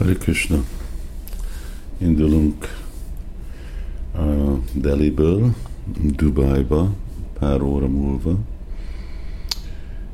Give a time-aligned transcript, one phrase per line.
[0.00, 0.64] Hare Krishna.
[1.98, 2.66] Indulunk
[4.14, 5.54] uh, Deliből,
[6.16, 6.90] Dubájba
[7.38, 8.36] pár óra múlva,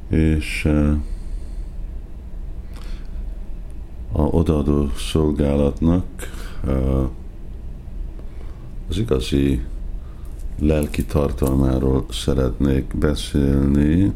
[0.08, 0.64] és
[4.12, 6.04] a odaadó szolgálatnak
[8.88, 9.60] az igazi
[10.58, 14.12] lelki tartalmáról szeretnék beszélni, uh,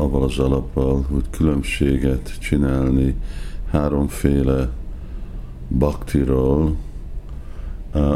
[0.00, 3.14] avval az alappal, hogy különbséget csinálni
[3.74, 4.68] háromféle
[5.68, 6.76] baktiról,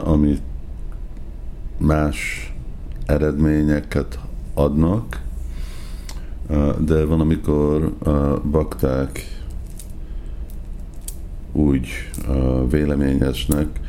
[0.05, 0.42] amit
[1.78, 2.52] más
[3.06, 4.18] eredményeket
[4.55, 5.23] adnak,
[6.79, 7.95] de van, amikor
[8.51, 9.42] bakták
[11.52, 11.88] úgy
[12.70, 13.80] véleményeznek,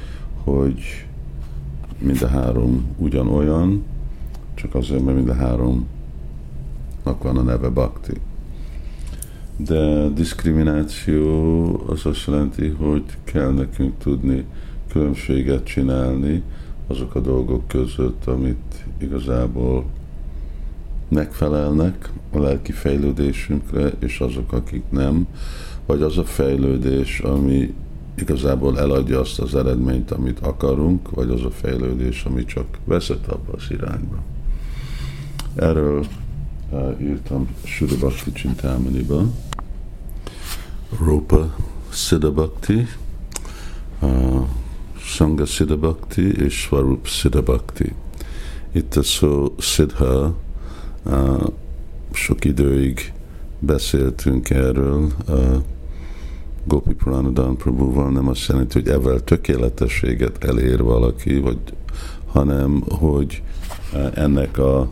[0.43, 1.05] hogy
[1.99, 3.83] mind a három ugyanolyan,
[4.53, 5.83] csak azért, mert mind a háromnak
[7.23, 8.13] van a neve bakti
[9.65, 14.45] de diszkrimináció az azt jelenti, hogy kell nekünk tudni
[14.91, 16.43] különbséget csinálni
[16.87, 19.85] azok a dolgok között, amit igazából
[21.07, 25.27] megfelelnek a lelki fejlődésünkre, és azok, akik nem,
[25.85, 27.73] vagy az a fejlődés, ami
[28.15, 33.53] igazából eladja azt az eredményt, amit akarunk, vagy az a fejlődés, ami csak vezet abba
[33.53, 34.23] az irányba.
[35.55, 36.05] Erről
[36.69, 39.33] uh, írtam Sudabakti Csintámaniban.
[40.97, 41.55] Rupa
[41.91, 42.87] Siddha Bhakti,
[44.01, 44.47] uh,
[44.97, 47.93] Sangha Siddha Bhakti és Swarup Siddha Bhakti.
[48.71, 50.35] Itt a szó Siddha,
[51.03, 51.43] uh,
[52.11, 53.13] sok időig
[53.59, 55.55] beszéltünk erről, uh,
[56.63, 61.59] Gopi Pranadhan Prabhuval nem azt jelenti, hogy evel tökéletességet elér valaki, vagy,
[62.25, 63.43] hanem hogy
[63.93, 64.89] uh, ennek a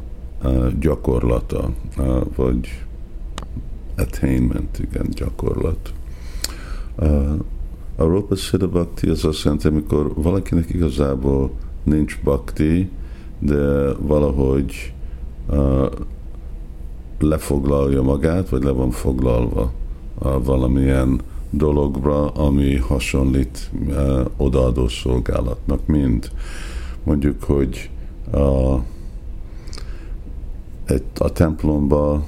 [0.80, 2.87] gyakorlata, uh, vagy
[3.98, 5.94] attainment, igen, gyakorlat.
[7.95, 11.52] A Rupa Siddha Bhakti az azt jelenti, amikor valakinek igazából
[11.84, 12.90] nincs bhakti,
[13.40, 14.94] de valahogy
[15.50, 15.91] uh,
[17.19, 19.72] lefoglalja magát, vagy le van foglalva
[20.19, 26.31] uh, valamilyen dologra, ami hasonlít uh, odaadó szolgálatnak, mint
[27.03, 27.90] mondjuk, hogy
[28.34, 28.81] uh,
[30.85, 32.24] egy, a templomba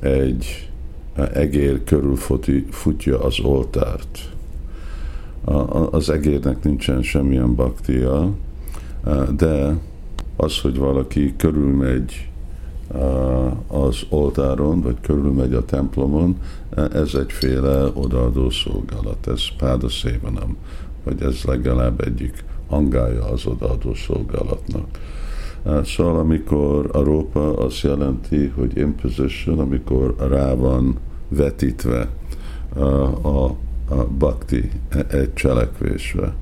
[0.00, 0.67] egy
[1.32, 2.16] egér körül
[2.70, 4.18] futja az oltárt.
[5.90, 8.30] Az egérnek nincsen semmilyen baktia,
[9.36, 9.76] de
[10.36, 12.28] az, hogy valaki körülmegy
[13.66, 16.36] az oltáron, vagy körülmegy a templomon,
[16.92, 20.56] ez egyféle odaadó szolgálat, ez páda szévenem,
[21.04, 24.86] vagy ez legalább egyik angája az odaadó szolgálatnak.
[25.84, 30.96] Szóval amikor a rópa azt jelenti, hogy imposition, amikor rá van
[31.28, 32.08] vetítve
[32.74, 33.56] a, a,
[33.88, 34.70] a bakti
[35.10, 36.34] egy cselekvésre.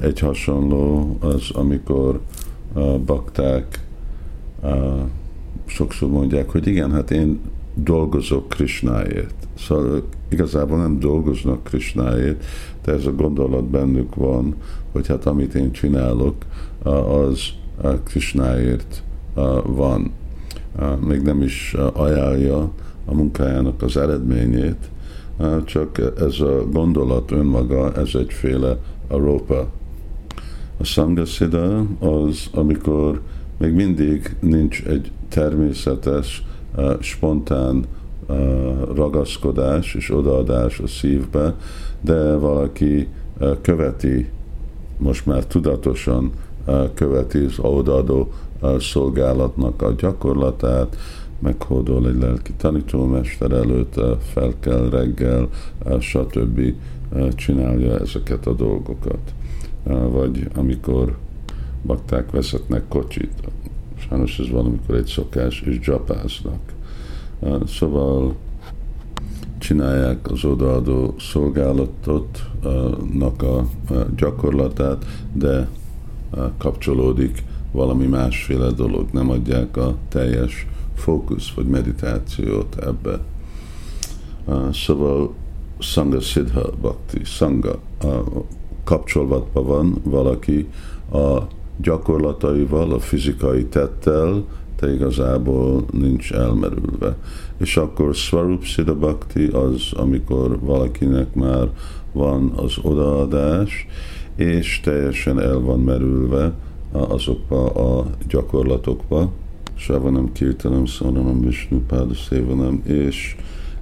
[0.00, 2.20] Egy hasonló az, amikor
[2.72, 3.84] a bakták
[4.62, 4.68] a,
[5.66, 7.40] sokszor mondják, hogy igen, hát én
[7.74, 9.34] dolgozok Krishnáért.
[9.58, 12.44] Szóval igazából nem dolgoznak Krishnáért,
[12.84, 14.54] de ez a gondolat bennük van,
[14.92, 16.34] hogy hát amit én csinálok,
[16.82, 17.40] az
[18.04, 19.02] Krishnáért
[19.64, 20.12] van.
[21.00, 22.70] Még nem is ajánlja
[23.04, 24.90] a munkájának az eredményét,
[25.64, 28.76] csak ez a gondolat önmaga, ez egyféle
[29.08, 29.68] aropa.
[30.78, 33.20] A szangaszida az, amikor
[33.58, 36.44] még mindig nincs egy természetes,
[37.00, 37.84] spontán
[38.94, 41.54] ragaszkodás és odaadás a szívbe,
[42.00, 43.08] de valaki
[43.60, 44.28] követi,
[44.98, 46.30] most már tudatosan
[46.94, 48.32] követi az odaadó
[48.78, 50.96] szolgálatnak a gyakorlatát,
[51.42, 54.00] meghódol egy lelki tanítómester előtt,
[54.32, 55.48] fel kell reggel,
[56.00, 56.74] stb.
[57.34, 59.34] csinálja ezeket a dolgokat.
[60.10, 61.16] Vagy amikor
[61.82, 63.32] bakták vezetnek kocsit,
[64.08, 66.60] sajnos ez valamikor egy szokás, és dzsapáznak.
[67.66, 68.34] Szóval
[69.58, 73.66] csinálják az odaadó szolgálatotnak a
[74.16, 75.68] gyakorlatát, de
[76.58, 77.42] kapcsolódik
[77.72, 80.66] valami másféle dolog, nem adják a teljes
[81.02, 83.20] fókusz vagy meditációt ebbe.
[84.72, 85.34] Szóval
[85.78, 87.78] Sangha Siddha Bhakti, Sangha
[88.84, 90.68] kapcsolatban van valaki
[91.12, 91.38] a
[91.76, 94.44] gyakorlataival, a fizikai tettel,
[94.80, 97.16] de igazából nincs elmerülve.
[97.58, 101.68] És akkor Swarup Siddha Bhakti az, amikor valakinek már
[102.12, 103.86] van az odaadás,
[104.36, 106.52] és teljesen el van merülve
[106.92, 109.30] azokba a gyakorlatokba,
[109.82, 111.80] Savanam Kirtanam Sonanam Vishnu
[112.28, 113.36] Szévanam, és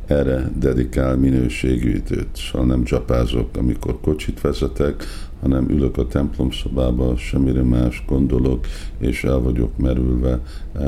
[0.07, 2.29] erre dedikál minőségű időt.
[2.33, 5.05] Szóval nem csapázok, amikor kocsit vezetek,
[5.41, 8.67] hanem ülök a templom szobába, semmire más gondolok,
[8.99, 10.41] és el vagyok merülve.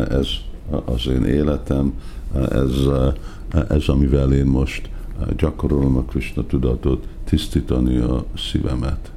[0.08, 0.28] Ez
[0.84, 1.92] az én életem,
[2.50, 2.74] ez,
[3.68, 4.90] ez amivel én most
[5.36, 9.12] gyakorolom a Krishna tudatot, tisztítani a szívemet.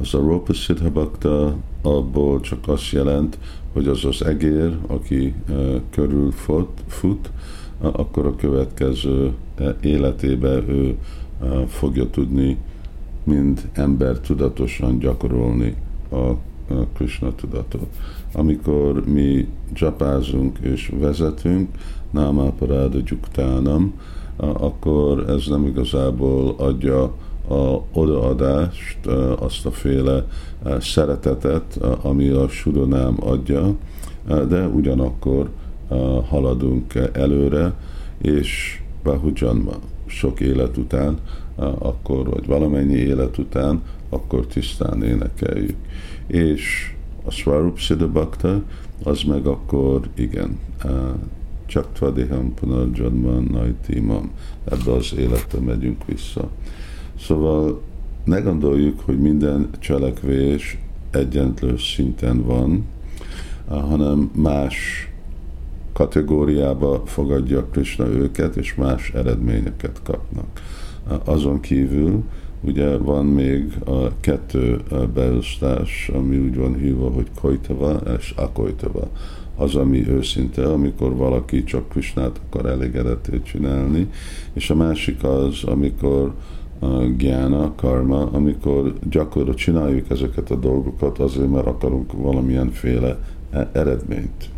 [0.00, 3.38] Az a Ropa Siddha Bhakta abból csak azt jelent,
[3.72, 5.34] hogy az az egér, aki
[5.90, 7.30] körül fut, fut
[7.80, 9.32] akkor a következő
[9.80, 10.96] életébe ő
[11.66, 12.58] fogja tudni
[13.24, 15.76] mind ember tudatosan gyakorolni
[16.10, 16.30] a
[16.94, 17.86] Krishna tudatot.
[18.32, 21.68] Amikor mi japázunk és vezetünk,
[22.10, 23.92] námáparáda gyuktánam,
[24.36, 27.14] akkor ez nem igazából adja
[27.48, 29.06] a odaadást,
[29.38, 30.26] azt a féle
[30.80, 33.74] szeretetet, ami a suronám adja,
[34.48, 35.50] de ugyanakkor
[36.28, 37.72] haladunk előre,
[38.18, 39.72] és Bahujanma
[40.06, 41.18] sok élet után,
[41.78, 45.76] akkor, vagy valamennyi élet után, akkor tisztán énekeljük.
[46.26, 46.94] És
[47.24, 48.28] a Swarup Siddha
[49.02, 50.58] az meg akkor igen,
[51.66, 54.30] csak Tvadiham Punarjanman Naitimam,
[54.64, 56.48] ebbe az életbe megyünk vissza.
[57.18, 57.82] Szóval
[58.24, 60.78] ne gondoljuk, hogy minden cselekvés
[61.10, 62.84] egyenlő szinten van,
[63.68, 65.08] hanem más
[65.92, 70.60] kategóriába fogadja Krishna őket, és más eredményeket kapnak.
[71.24, 72.22] Azon kívül
[72.60, 74.80] ugye van még a kettő
[75.14, 79.08] beosztás, ami úgy van hívva, hogy kojtava és akoitava.
[79.56, 84.10] Az, ami őszinte, amikor valaki csak Krishnát akar elégedetét csinálni,
[84.52, 86.34] és a másik az, amikor
[87.16, 93.18] gyána, karma, amikor gyakorlatilag csináljuk ezeket a dolgokat azért, mert akarunk valamilyenféle
[93.50, 94.52] e- eredményt.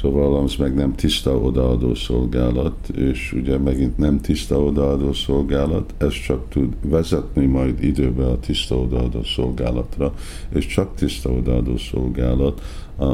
[0.00, 6.12] Szóval az meg nem tiszta odaadó szolgálat, és ugye megint nem tiszta odaadó szolgálat, ez
[6.12, 10.14] csak tud vezetni majd időbe a tiszta odaadó szolgálatra,
[10.48, 12.60] és csak tiszta odaadó szolgálat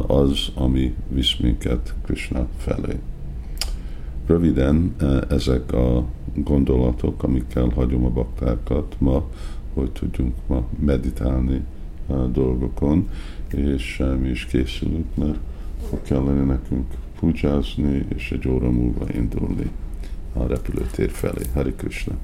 [0.07, 2.99] az, ami visz minket Krishna felé.
[4.27, 9.25] Röviden e, ezek a gondolatok, amikkel hagyom a baktákat ma,
[9.75, 11.65] hogy tudjunk ma meditálni
[12.07, 13.09] a dolgokon,
[13.51, 15.39] és mi is készülünk, mert
[15.89, 16.87] fog kellene nekünk
[17.19, 19.71] pujázni, és egy óra múlva indulni
[20.33, 21.43] a repülőtér felé.
[21.55, 22.15] Hari Krishna!